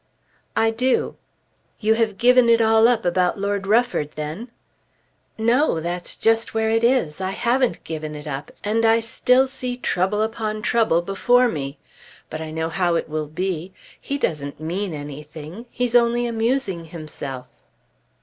[0.55, 1.15] "I do."
[1.79, 4.49] "You have given it all up about Lord Rufford then?"
[5.37, 7.21] "No; that's just where it is.
[7.21, 11.77] I haven't given it up, and I still see trouble upon trouble before me.
[12.31, 13.73] But I know how it will be.
[14.01, 15.67] He doesn't mean anything.
[15.69, 17.45] He's only amusing himself."